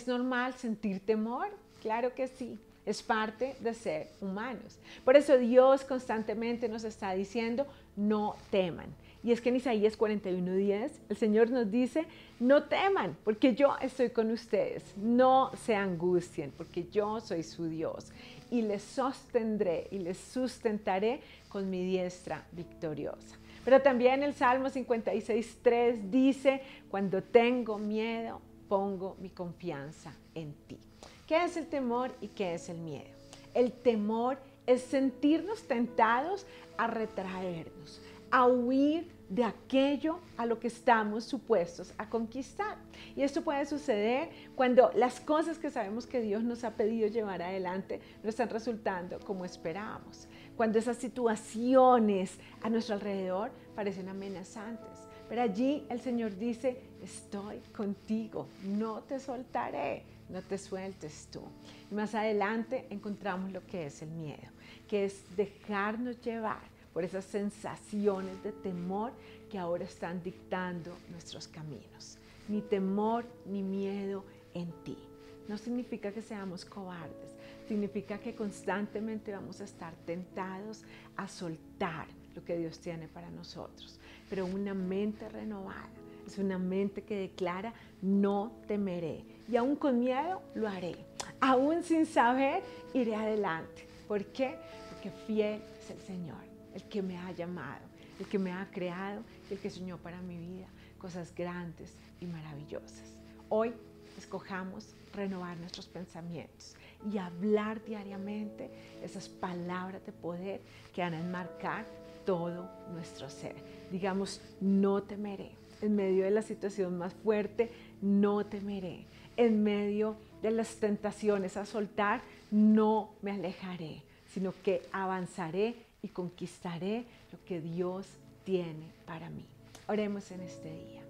[0.00, 1.48] ¿Es normal sentir temor?
[1.82, 2.58] Claro que sí.
[2.86, 4.78] Es parte de ser humanos.
[5.04, 8.86] Por eso Dios constantemente nos está diciendo, no teman.
[9.22, 12.06] Y es que en Isaías 41:10 el Señor nos dice,
[12.38, 14.82] no teman, porque yo estoy con ustedes.
[14.96, 18.10] No se angustien, porque yo soy su Dios.
[18.50, 21.20] Y les sostendré y les sustentaré
[21.50, 23.36] con mi diestra victoriosa.
[23.66, 28.40] Pero también el Salmo 56.3 dice, cuando tengo miedo,
[28.70, 30.78] pongo mi confianza en ti.
[31.26, 33.10] ¿Qué es el temor y qué es el miedo?
[33.52, 36.46] El temor es sentirnos tentados
[36.78, 42.76] a retraernos, a huir de aquello a lo que estamos supuestos a conquistar.
[43.16, 47.42] Y esto puede suceder cuando las cosas que sabemos que Dios nos ha pedido llevar
[47.42, 50.28] adelante no están resultando como esperábamos.
[50.56, 55.09] Cuando esas situaciones a nuestro alrededor parecen amenazantes.
[55.30, 61.40] Pero allí el Señor dice, estoy contigo, no te soltaré, no te sueltes tú.
[61.88, 64.50] Y más adelante encontramos lo que es el miedo,
[64.88, 69.12] que es dejarnos llevar por esas sensaciones de temor
[69.48, 72.18] que ahora están dictando nuestros caminos.
[72.48, 74.98] Ni temor ni miedo en ti.
[75.46, 77.36] No significa que seamos cobardes,
[77.68, 80.82] significa que constantemente vamos a estar tentados
[81.16, 83.98] a soltar lo que Dios tiene para nosotros.
[84.28, 85.88] Pero una mente renovada
[86.26, 89.24] es una mente que declara, no temeré.
[89.50, 90.96] Y aún con miedo lo haré.
[91.40, 92.62] Aún sin saber,
[92.94, 93.88] iré adelante.
[94.06, 94.56] ¿Por qué?
[94.90, 97.82] Porque fiel es el Señor el que me ha llamado,
[98.18, 100.66] el que me ha creado, el que soñó para mi vida
[100.98, 103.16] cosas grandes y maravillosas.
[103.48, 103.72] Hoy
[104.20, 106.74] escojamos renovar nuestros pensamientos
[107.10, 108.70] y hablar diariamente
[109.02, 110.60] esas palabras de poder
[110.94, 111.86] que van a enmarcar
[112.24, 113.56] todo nuestro ser.
[113.90, 115.52] Digamos, no temeré.
[115.80, 117.70] En medio de la situación más fuerte,
[118.02, 119.06] no temeré.
[119.36, 127.06] En medio de las tentaciones a soltar, no me alejaré, sino que avanzaré y conquistaré
[127.32, 128.06] lo que Dios
[128.44, 129.46] tiene para mí.
[129.88, 131.02] Oremos en este día.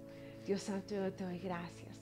[0.45, 2.00] Dios Santo, yo te doy gracias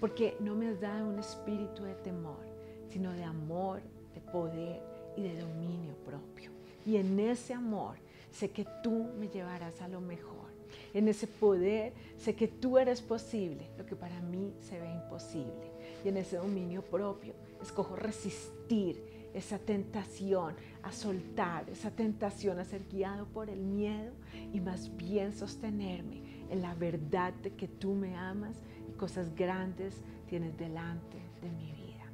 [0.00, 2.40] porque no me has dado un espíritu de temor,
[2.88, 3.82] sino de amor,
[4.14, 4.82] de poder
[5.16, 6.50] y de dominio propio.
[6.86, 7.96] Y en ese amor
[8.32, 10.50] sé que tú me llevarás a lo mejor.
[10.94, 15.70] En ese poder sé que tú eres posible, lo que para mí se ve imposible.
[16.04, 22.82] Y en ese dominio propio escojo resistir esa tentación a soltar, esa tentación a ser
[22.88, 24.12] guiado por el miedo
[24.52, 28.56] y más bien sostenerme en la verdad de que tú me amas
[28.92, 32.04] cosas grandes tienes delante de mi vida.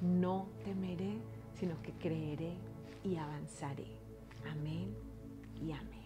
[0.00, 1.18] No temeré,
[1.54, 2.54] sino que creeré
[3.04, 3.86] y avanzaré.
[4.50, 4.94] Amén
[5.60, 6.05] y amén.